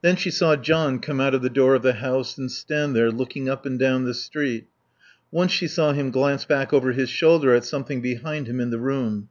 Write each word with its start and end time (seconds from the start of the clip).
Then 0.00 0.14
she 0.14 0.30
saw 0.30 0.54
John 0.54 1.00
come 1.00 1.20
out 1.20 1.34
of 1.34 1.42
the 1.42 1.50
door 1.50 1.74
of 1.74 1.82
the 1.82 1.94
house 1.94 2.38
and 2.38 2.52
stand 2.52 2.94
there, 2.94 3.10
looking 3.10 3.48
up 3.48 3.66
and 3.66 3.76
down 3.76 4.04
the 4.04 4.14
street. 4.14 4.68
Once 5.32 5.50
she 5.50 5.66
saw 5.66 5.92
him 5.92 6.12
glance 6.12 6.44
back 6.44 6.72
over 6.72 6.92
his 6.92 7.10
shoulder 7.10 7.52
at 7.52 7.64
something 7.64 8.00
behind 8.00 8.46
him 8.46 8.60
in 8.60 8.70
the 8.70 8.78
room. 8.78 9.28